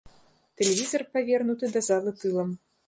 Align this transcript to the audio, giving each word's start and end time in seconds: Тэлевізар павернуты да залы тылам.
Тэлевізар 0.61 1.03
павернуты 1.19 1.65
да 1.77 1.87
залы 1.91 2.17
тылам. 2.25 2.61